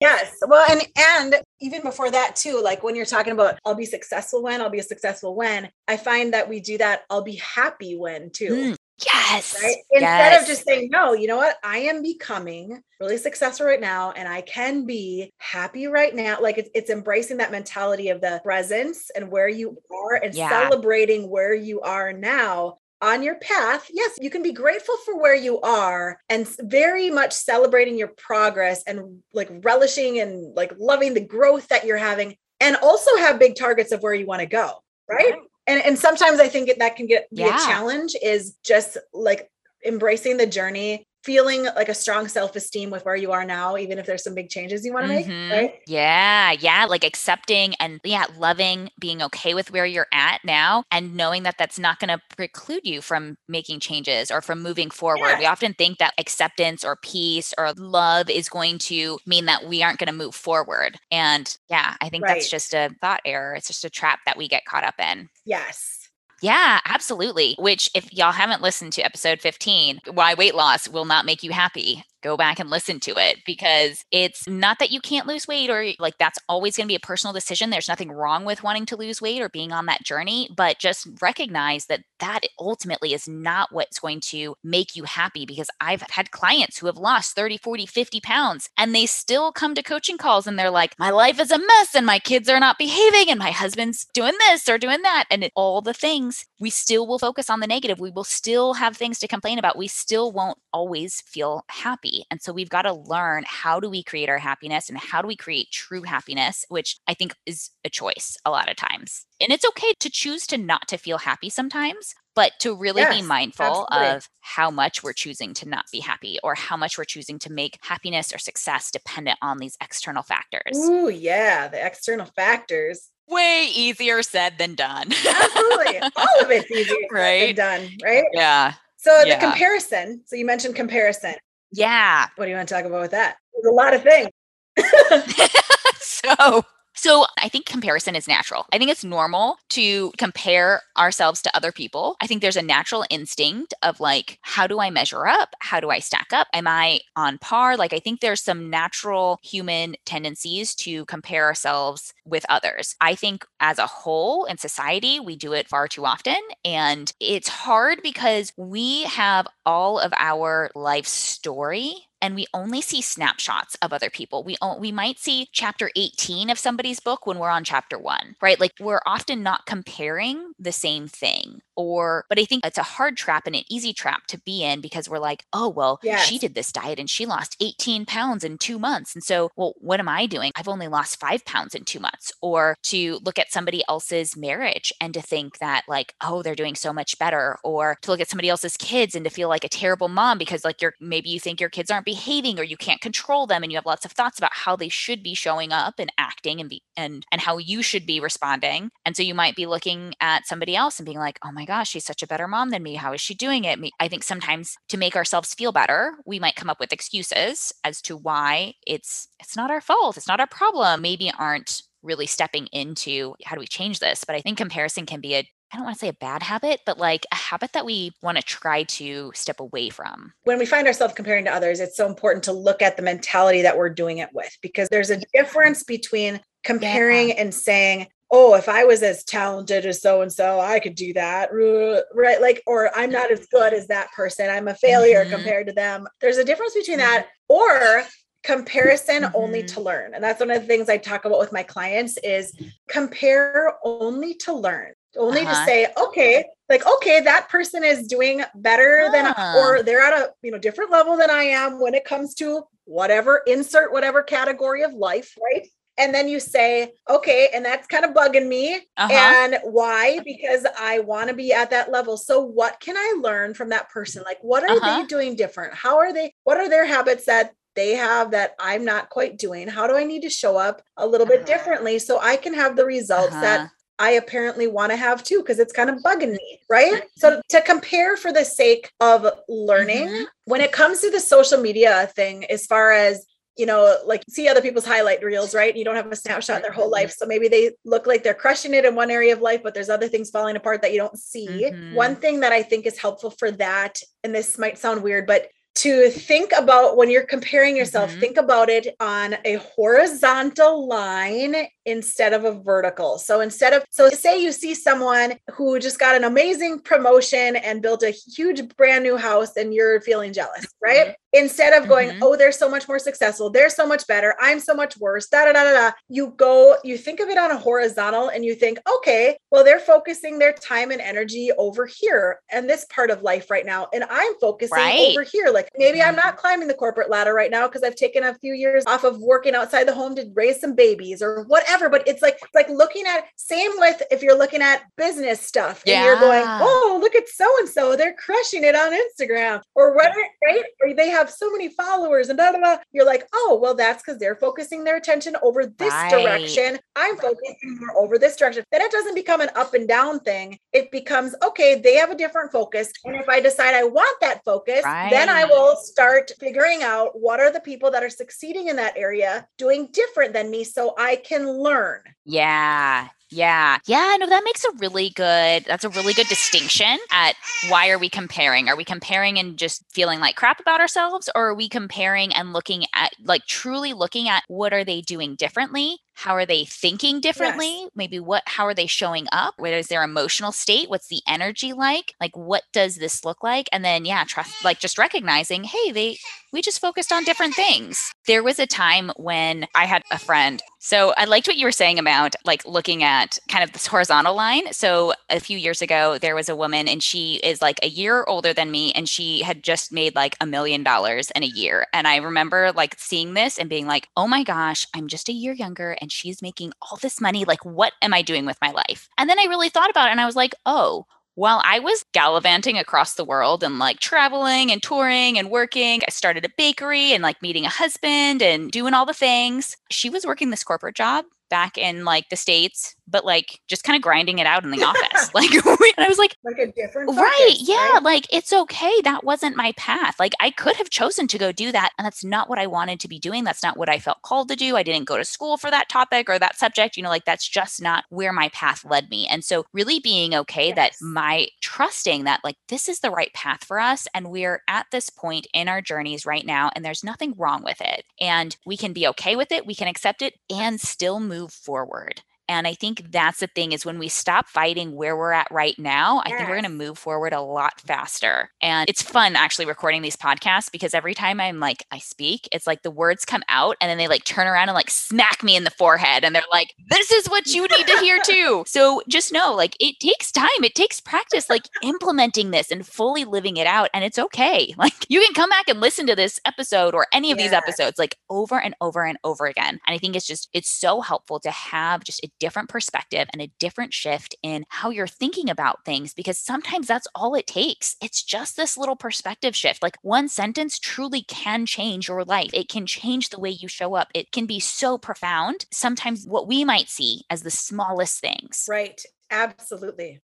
[0.02, 0.36] Yes.
[0.44, 4.42] Well, and and even before that too, like when you're talking about I'll be successful
[4.42, 8.30] when, I'll be successful when, I find that we do that I'll be happy when
[8.30, 8.74] too.
[8.74, 8.76] Mm.
[9.04, 9.56] Yes.
[9.62, 9.76] Right.
[9.90, 10.42] Instead yes.
[10.42, 11.56] of just saying, no, you know what?
[11.62, 16.38] I am becoming really successful right now and I can be happy right now.
[16.40, 20.48] Like it's, it's embracing that mentality of the presence and where you are and yeah.
[20.48, 23.88] celebrating where you are now on your path.
[23.92, 28.82] Yes, you can be grateful for where you are and very much celebrating your progress
[28.86, 33.56] and like relishing and like loving the growth that you're having and also have big
[33.56, 34.82] targets of where you want to go.
[35.08, 35.34] Right
[35.66, 37.54] and and sometimes i think that can get be yeah.
[37.54, 39.50] a challenge is just like
[39.84, 44.06] embracing the journey feeling like a strong self-esteem with where you are now even if
[44.06, 45.48] there's some big changes you want to mm-hmm.
[45.48, 50.38] make right yeah yeah like accepting and yeah loving being okay with where you're at
[50.44, 54.62] now and knowing that that's not going to preclude you from making changes or from
[54.62, 55.38] moving forward yeah.
[55.38, 59.82] we often think that acceptance or peace or love is going to mean that we
[59.82, 62.34] aren't going to move forward and yeah i think right.
[62.34, 65.28] that's just a thought error it's just a trap that we get caught up in
[65.44, 66.01] yes
[66.42, 67.54] yeah, absolutely.
[67.58, 71.52] Which, if y'all haven't listened to episode 15, why weight loss will not make you
[71.52, 75.70] happy, go back and listen to it because it's not that you can't lose weight
[75.70, 77.70] or like that's always going to be a personal decision.
[77.70, 81.08] There's nothing wrong with wanting to lose weight or being on that journey, but just
[81.20, 86.30] recognize that that ultimately is not what's going to make you happy because I've had
[86.30, 90.46] clients who have lost 30, 40, 50 pounds and they still come to coaching calls
[90.46, 93.38] and they're like, my life is a mess and my kids are not behaving and
[93.38, 95.24] my husband's doing this or doing that.
[95.30, 97.98] And it, all the things, we still will focus on the negative.
[97.98, 99.76] We will still have things to complain about.
[99.76, 102.11] We still won't always feel happy.
[102.30, 105.28] And so we've got to learn how do we create our happiness and how do
[105.28, 109.24] we create true happiness, which I think is a choice a lot of times.
[109.40, 113.20] And it's okay to choose to not to feel happy sometimes, but to really yes,
[113.20, 114.16] be mindful absolutely.
[114.16, 117.52] of how much we're choosing to not be happy or how much we're choosing to
[117.52, 120.76] make happiness or success dependent on these external factors.
[120.76, 123.10] Ooh, yeah, the external factors.
[123.28, 125.12] Way easier said than done.
[125.12, 125.98] Absolutely.
[126.16, 127.54] All of it's easier right?
[127.54, 128.24] done, right?
[128.32, 128.74] Yeah.
[128.96, 130.22] So the comparison.
[130.26, 131.34] So you mentioned comparison.
[131.72, 132.26] Yeah.
[132.36, 133.36] What do you want to talk about with that?
[133.54, 134.28] There's a lot of things.
[136.00, 136.64] so
[137.02, 138.64] So I think comparison is natural.
[138.72, 142.14] I think it's normal to compare ourselves to other people.
[142.20, 145.56] I think there's a natural instinct of like, how do I measure up?
[145.58, 146.46] How do I stack up?
[146.54, 147.76] Am I on par?
[147.76, 152.94] Like, I think there's some natural human tendencies to compare ourselves with others.
[153.00, 156.38] I think as a whole in society, we do it far too often.
[156.64, 163.02] And it's hard because we have all of our life story and we only see
[163.02, 164.44] snapshots of other people.
[164.44, 168.58] We we might see chapter 18 of somebody's book when we're on chapter 1, right?
[168.60, 173.16] Like we're often not comparing the same thing or but I think it's a hard
[173.16, 176.26] trap and an easy trap to be in because we're like, "Oh, well, yes.
[176.26, 179.74] she did this diet and she lost 18 pounds in 2 months." And so, well,
[179.78, 180.52] what am I doing?
[180.56, 182.32] I've only lost 5 pounds in 2 months.
[182.40, 186.74] Or to look at somebody else's marriage and to think that like, "Oh, they're doing
[186.74, 189.68] so much better." Or to look at somebody else's kids and to feel like a
[189.68, 193.00] terrible mom because like you're maybe you think your kids aren't behaving or you can't
[193.00, 195.94] control them and you have lots of thoughts about how they should be showing up
[195.98, 199.56] and acting and be and and how you should be responding and so you might
[199.56, 202.48] be looking at somebody else and being like oh my gosh she's such a better
[202.48, 205.72] mom than me how is she doing it i think sometimes to make ourselves feel
[205.72, 210.16] better we might come up with excuses as to why it's it's not our fault
[210.16, 214.36] it's not our problem maybe aren't really stepping into how do we change this but
[214.36, 216.98] i think comparison can be a I don't want to say a bad habit, but
[216.98, 220.34] like a habit that we want to try to step away from.
[220.44, 223.62] When we find ourselves comparing to others, it's so important to look at the mentality
[223.62, 227.36] that we're doing it with because there's a difference between comparing yeah.
[227.36, 231.12] and saying, oh, if I was as talented as so and so, I could do
[231.12, 231.50] that.
[231.52, 232.40] Right.
[232.40, 234.48] Like, or I'm not as good as that person.
[234.48, 235.34] I'm a failure mm-hmm.
[235.34, 236.08] compared to them.
[236.20, 237.08] There's a difference between mm-hmm.
[237.08, 238.04] that or
[238.42, 239.36] comparison mm-hmm.
[239.36, 240.14] only to learn.
[240.14, 244.34] And that's one of the things I talk about with my clients is compare only
[244.36, 245.50] to learn only uh-huh.
[245.50, 250.30] to say okay like okay that person is doing better than or they're at a
[250.42, 254.82] you know different level than i am when it comes to whatever insert whatever category
[254.82, 259.12] of life right and then you say okay and that's kind of bugging me uh-huh.
[259.12, 263.54] and why because i want to be at that level so what can i learn
[263.54, 265.00] from that person like what are uh-huh.
[265.00, 268.84] they doing different how are they what are their habits that they have that I'm
[268.84, 269.68] not quite doing?
[269.68, 271.46] How do I need to show up a little bit uh-huh.
[271.46, 273.68] differently so I can have the results that uh-huh.
[273.98, 277.04] I apparently want to have too, because it's kind of bugging me, right?
[277.16, 280.24] So to compare for the sake of learning, mm-hmm.
[280.44, 283.24] when it comes to the social media thing, as far as
[283.56, 285.76] you know, like see other people's highlight reels, right?
[285.76, 287.12] You don't have a snapshot in their whole life.
[287.12, 289.90] So maybe they look like they're crushing it in one area of life, but there's
[289.90, 291.70] other things falling apart that you don't see.
[291.70, 291.94] Mm-hmm.
[291.94, 295.48] One thing that I think is helpful for that, and this might sound weird, but
[295.74, 298.20] to think about when you're comparing yourself, mm-hmm.
[298.20, 301.54] think about it on a horizontal line
[301.84, 303.18] instead of a vertical.
[303.18, 307.82] So instead of, so say you see someone who just got an amazing promotion and
[307.82, 311.08] built a huge brand new house and you're feeling jealous, right?
[311.08, 311.12] Mm-hmm.
[311.34, 312.22] Instead of going, mm-hmm.
[312.22, 315.46] oh, they're so much more successful, they're so much better, I'm so much worse, da
[315.46, 315.90] da da da da.
[316.08, 319.80] You go, you think of it on a horizontal and you think, okay, well, they're
[319.80, 323.88] focusing their time and energy over here and this part of life right now.
[323.94, 325.10] And I'm focusing right.
[325.10, 325.48] over here.
[325.48, 326.08] Like maybe mm-hmm.
[326.08, 329.04] I'm not climbing the corporate ladder right now because I've taken a few years off
[329.04, 332.38] of working outside the home to raise some babies or whatever whatever, but it's like
[332.54, 335.96] like looking at same with if you're looking at business stuff yeah.
[335.96, 339.94] and you're going, oh, look at so and so, they're crushing it on Instagram or
[339.94, 340.64] whatever, right?
[340.82, 342.76] Or they have so many followers and da da da.
[342.92, 346.10] You're like, oh, well, that's because they're focusing their attention over this right.
[346.10, 346.78] direction.
[346.96, 348.64] I'm focusing more over this direction.
[348.70, 350.58] Then it doesn't become an up and down thing.
[350.72, 352.92] It becomes okay, they have a different focus.
[353.04, 355.10] And if I decide I want that focus, right.
[355.10, 358.96] then I will start figuring out what are the people that are succeeding in that
[358.96, 362.02] area doing different than me so I can learn.
[362.24, 363.08] Yeah.
[363.32, 363.78] Yeah.
[363.86, 364.16] Yeah.
[364.18, 367.34] No, that makes a really good, that's a really good distinction at
[367.68, 368.68] why are we comparing?
[368.68, 371.30] Are we comparing and just feeling like crap about ourselves?
[371.34, 375.34] Or are we comparing and looking at, like, truly looking at what are they doing
[375.34, 375.98] differently?
[376.14, 377.80] How are they thinking differently?
[377.80, 377.90] Yes.
[377.96, 379.54] Maybe what, how are they showing up?
[379.56, 380.90] What is their emotional state?
[380.90, 382.14] What's the energy like?
[382.20, 383.66] Like, what does this look like?
[383.72, 386.18] And then, yeah, trust, like, just recognizing, hey, they,
[386.52, 388.12] we just focused on different things.
[388.26, 390.62] There was a time when I had a friend.
[390.78, 393.86] So I liked what you were saying about like looking at at kind of this
[393.86, 394.72] horizontal line.
[394.72, 398.24] So a few years ago, there was a woman and she is like a year
[398.24, 401.86] older than me and she had just made like a million dollars in a year.
[401.92, 405.32] And I remember like seeing this and being like, oh my gosh, I'm just a
[405.32, 407.44] year younger and she's making all this money.
[407.44, 409.08] Like, what am I doing with my life?
[409.16, 412.04] And then I really thought about it and I was like, oh, while I was
[412.12, 417.12] gallivanting across the world and like traveling and touring and working, I started a bakery
[417.12, 419.76] and like meeting a husband and doing all the things.
[419.90, 423.96] She was working this corporate job back in like the States but like just kind
[423.96, 425.34] of grinding it out in the office.
[425.34, 425.64] Like, and
[425.98, 427.56] I was like, like a different focus, right.
[427.58, 427.92] Yeah.
[427.94, 428.02] right?
[428.02, 428.92] Like, it's okay.
[429.04, 430.18] That wasn't my path.
[430.18, 431.90] Like, I could have chosen to go do that.
[431.98, 433.44] And that's not what I wanted to be doing.
[433.44, 434.76] That's not what I felt called to do.
[434.76, 436.96] I didn't go to school for that topic or that subject.
[436.96, 439.26] You know, like that's just not where my path led me.
[439.28, 440.76] And so, really being okay Yes.
[440.76, 444.06] that my trusting that like this is the right path for us.
[444.14, 447.80] And we're at this point in our journeys right now, and there's nothing wrong with
[447.80, 448.04] it.
[448.20, 452.22] And we can be okay with it, we can accept it, and still move forward.
[452.48, 455.78] And I think that's the thing is when we stop fighting where we're at right
[455.78, 458.50] now, I think we're going to move forward a lot faster.
[458.60, 462.66] And it's fun actually recording these podcasts because every time I'm like, I speak, it's
[462.66, 465.56] like the words come out and then they like turn around and like smack me
[465.56, 466.24] in the forehead.
[466.24, 468.64] And they're like, this is what you need to hear too.
[468.72, 473.24] So just know like it takes time, it takes practice, like implementing this and fully
[473.24, 473.90] living it out.
[473.94, 474.74] And it's okay.
[474.82, 478.00] Like you can come back and listen to this episode or any of these episodes
[478.00, 479.78] like over and over and over again.
[479.86, 483.40] And I think it's just, it's so helpful to have just a different perspective and
[483.40, 487.94] a different shift in how you're thinking about things because sometimes that's all it takes.
[488.02, 489.80] It's just this little perspective shift.
[489.80, 492.50] Like one sentence truly can change your life.
[492.52, 494.08] It can change the way you show up.
[494.12, 495.66] It can be so profound.
[495.70, 498.66] Sometimes what we might see as the smallest things.
[498.68, 499.00] Right.
[499.30, 500.20] Absolutely.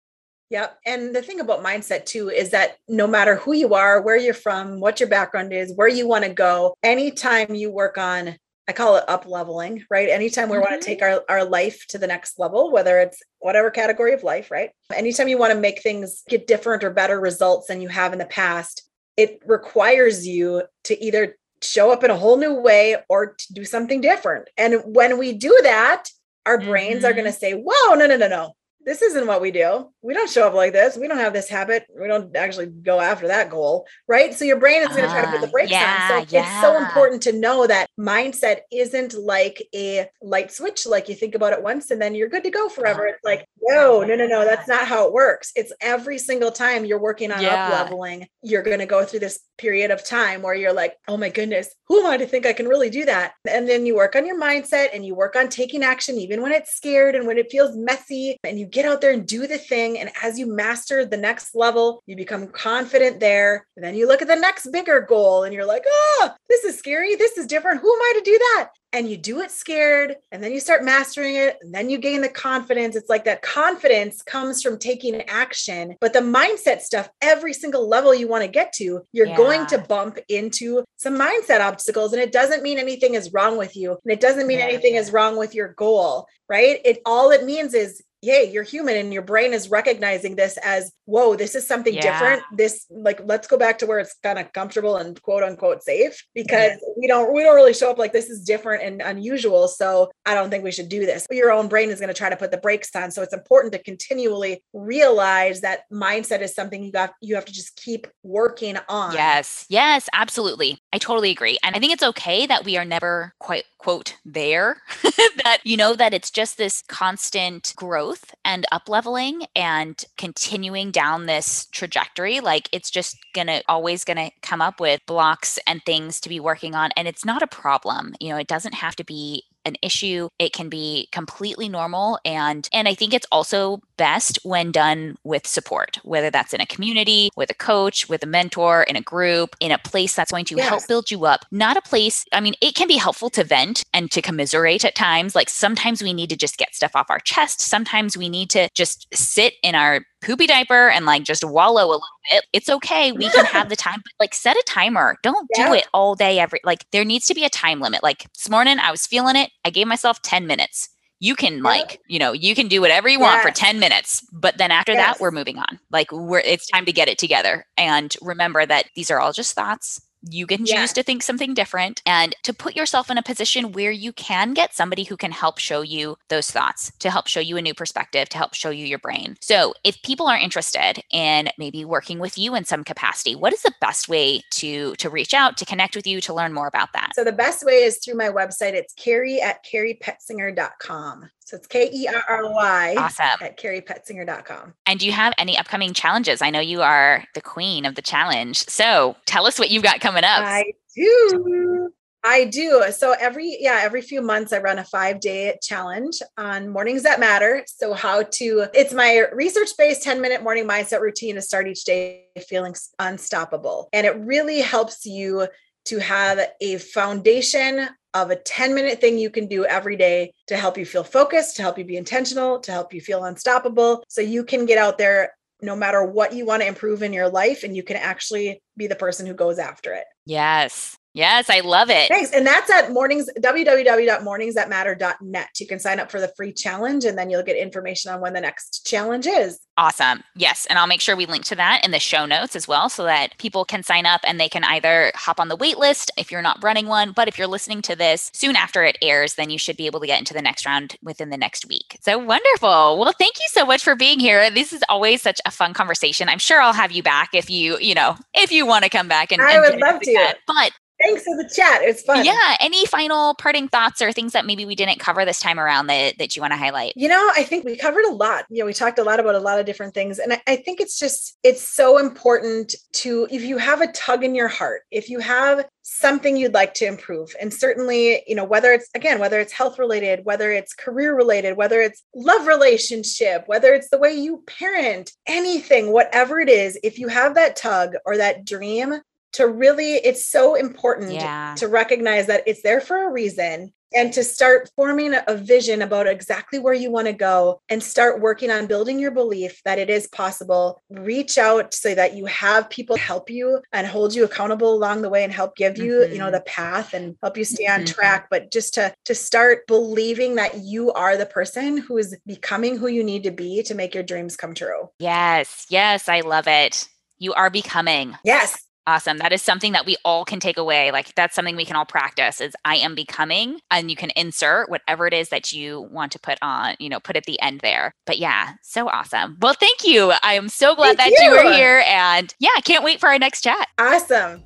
[0.49, 0.79] Yep.
[0.87, 4.33] And the thing about mindset too is that no matter who you are, where you're
[4.33, 8.39] from, what your background is, where you want to go, anytime you work on,
[8.69, 10.09] I call it up leveling, right?
[10.09, 10.81] Anytime we want Mhm.
[10.81, 14.51] to take our, our life to the next level, whether it's whatever category of life,
[14.51, 14.71] right?
[14.93, 18.19] Anytime you want to make things get different or better results than you have in
[18.19, 18.83] the past,
[19.17, 23.65] it requires you to either show up in a whole new way or to do
[23.65, 24.49] something different.
[24.57, 26.09] And when we do that,
[26.45, 27.17] our brains are Mhm.
[27.17, 28.53] going to say, whoa, no, no, no, no.
[28.87, 29.89] This isn't what we do.
[30.01, 30.97] We don't show up like this.
[30.97, 31.87] We don't have this habit.
[32.01, 33.85] We don't actually go after that goal.
[34.07, 34.33] Right.
[34.33, 36.29] So your brain is going to try to put the Ah, brakes yeah, on.
[36.29, 41.17] So it's so important to know that mindset isn't like a light switch, like you
[41.17, 43.07] think about it once and then you're good to go forever.
[43.07, 44.45] It's like, no, no, no, no.
[44.45, 45.53] That's not how it works.
[45.57, 47.55] It's every single time you're working on Yeah.
[47.55, 51.17] up leveling, you're going to go through this period of time where you're like, oh
[51.17, 53.33] my goodness, who am I to think I can really do that?
[53.49, 56.53] And then you work on your mindset and you work on taking action, even when
[56.53, 59.59] it's scared and when it feels messy, and you get out there and do the
[59.59, 59.99] thing.
[59.99, 63.67] And as you master the next level, you become confident there.
[63.77, 66.79] And then you look at the next bigger goal and you're like, oh, this is
[66.79, 67.15] scary.
[67.17, 67.81] This is different.
[67.81, 68.69] Who am I to do that?
[68.97, 72.23] And you do it scared, and then you start mastering it, and then you gain
[72.23, 72.97] the confidence.
[72.97, 78.15] It's like that confidence comes from taking action, but the mindset stuff, every single level
[78.15, 82.15] you want to get to, you're going to bump into some mindset obstacles.
[82.15, 84.65] And it doesn't mean anything is wrong with you, and it doesn't mean Yeah.
[84.65, 86.81] anything is wrong with your goal, right?
[86.83, 90.91] It all it means is yay, you're human and your brain is recognizing this as,
[91.07, 92.03] whoa, this is something Yeah.
[92.03, 92.43] different.
[92.53, 96.23] This like let's go back to where it's kind of comfortable and quote unquote safe
[96.35, 99.69] because we don't we don't really show up like this is different and unusual.
[99.69, 101.27] So I don't think we should do this.
[101.31, 103.11] Your own brain is going to try to put the brakes on.
[103.11, 107.53] So it's important to continually realize that mindset is something you got you have to
[107.53, 109.15] just keep working on.
[109.15, 110.79] Yes, yes, absolutely.
[110.93, 111.59] I totally agree.
[111.63, 114.79] And I think it's okay that we are never quite, quote, there,
[115.45, 121.27] that you know that it's just this constant growth and up leveling and continuing down
[121.27, 122.41] this trajectory.
[122.41, 126.75] Like it's just gonna always gonna come up with blocks and things to be working
[126.75, 126.91] on.
[126.97, 128.15] And it's not a problem.
[128.19, 132.69] You know, it doesn't have to be an issue it can be completely normal and
[132.73, 137.31] and i think it's also best when done with support whether that's in a community
[137.37, 140.57] with a coach with a mentor in a group in a place that's going to
[140.59, 143.83] help build you up not a place i mean it can be helpful to vent
[143.93, 147.19] and to commiserate at times like sometimes we need to just get stuff off our
[147.19, 151.83] chest sometimes we need to just sit in our poopy diaper and like just wallow
[151.83, 155.17] a little bit it's okay we can have the time but like set a timer
[155.23, 158.31] don't do it all day every like there needs to be a time limit like
[158.33, 160.89] this morning i was feeling it i gave myself 10 minutes
[161.21, 164.59] you can like you know you can do whatever you want for 10 minutes but
[164.59, 168.17] then after that we're moving on like we're it's time to get it together and
[168.21, 170.01] remember that these are all just thoughts
[170.31, 173.91] you can choose to think something different and to put yourself in a position where
[173.91, 177.57] you can get somebody who can help show you those thoughts to help show you
[177.57, 181.49] a new perspective to help show you your brain so if people are interested in
[181.59, 185.35] maybe working with you in some capacity what is the best way to to reach
[185.35, 187.99] out to connect with you to learn more about that So the best way is
[187.99, 188.75] through my website.
[188.75, 191.31] It's Kerry at kerrypetsinger.com.
[191.47, 194.75] So it's K E R R Y awesome at kerrypetsinger.com.
[194.85, 196.43] And do you have any upcoming challenges?
[196.43, 198.67] I know you are the queen of the challenge.
[198.69, 200.43] So tell us what you've got coming up.
[200.43, 201.93] I do.
[202.25, 202.83] I do.
[202.91, 207.63] So every yeah, every few months I run a 5-day challenge on mornings that matter.
[207.69, 212.75] So how to it's my research-based 10-minute morning mindset routine to start each day feeling
[212.99, 213.89] unstoppable.
[213.93, 215.47] And it really helps you
[215.85, 217.89] to have a foundation
[218.23, 221.57] of a 10 minute thing you can do every day to help you feel focused,
[221.57, 224.05] to help you be intentional, to help you feel unstoppable.
[224.09, 227.29] So you can get out there no matter what you want to improve in your
[227.29, 230.05] life and you can actually be the person who goes after it.
[230.27, 230.97] Yes.
[231.17, 232.09] Yes, I love it.
[232.09, 232.31] Thanks.
[232.33, 235.49] And that's at mornings, www.morningsthatmatter.net.
[235.59, 238.35] You can sign up for the free challenge and then you'll get information on when
[238.35, 239.59] the next challenge is.
[239.79, 240.23] Awesome.
[240.35, 240.67] Yes.
[240.67, 243.05] And I'll make sure we link to that in the show notes as well so
[243.05, 246.31] that people can sign up and they can either hop on the wait list if
[246.31, 247.13] you're not running one.
[247.13, 250.01] But if you're listening to this soon after it airs, then you should be able
[250.01, 251.97] to get into the next round within the next week.
[252.03, 252.99] So wonderful.
[252.99, 254.51] Well, thank you so much for being here.
[254.51, 256.29] This is always such a fun conversation.
[256.29, 259.09] I'm sure I'll have you back if you, you know, if you want to come
[259.09, 260.37] back and I and would love to.
[260.47, 261.83] But Thanks for the chat.
[261.83, 262.25] It's fun.
[262.25, 265.89] yeah, any final parting thoughts or things that maybe we didn't cover this time around
[265.89, 266.95] that that you want to highlight?
[266.97, 268.47] You know, I think we covered a lot.
[268.49, 270.19] You know, we talked a lot about a lot of different things.
[270.19, 274.25] And I, I think it's just, it's so important to, if you have a tug
[274.25, 278.45] in your heart, if you have something you'd like to improve, and certainly, you know,
[278.45, 283.45] whether it's, again, whether it's health related, whether it's career related, whether it's love relationship,
[283.47, 287.95] whether it's the way you parent, anything, whatever it is, if you have that tug
[288.07, 289.01] or that dream,
[289.37, 291.55] to really it's so important Yeah.
[291.59, 296.07] to recognize that it's there for a reason and to start forming a- vision about
[296.09, 299.89] exactly where you want to go and start working on building your belief that it
[299.89, 304.73] is possible reach out so that you have people help you and hold you accountable
[304.75, 306.33] along the way and help give you you know Mhm.
[306.33, 307.95] the path and help you stay on Mhm.
[307.95, 312.77] track but just to to start believing that you are the person who is becoming
[312.77, 315.67] who you need to be to make your dreams come true Yes.
[315.69, 316.89] Yes, I love it.
[317.19, 318.17] You are becoming.
[318.25, 318.57] yes
[318.87, 319.19] Awesome.
[319.19, 320.93] That is something that we all can take away.
[320.93, 324.71] Like that's something we can all practice is I am becoming and you can insert
[324.71, 327.61] whatever it is that you want to put on, you know, put at the end
[327.61, 327.93] there.
[328.07, 329.39] But yeah, so awesome.
[329.41, 330.13] Well, thank you.
[330.23, 331.31] I am so glad Thank that you.
[331.33, 331.53] were you.
[331.53, 333.69] here and yeah, I can't wait for our next chat.
[333.79, 334.45] awesome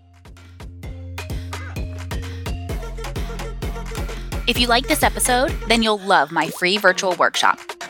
[4.47, 7.61] If you like this episode, then you'll love my free virtual workshop.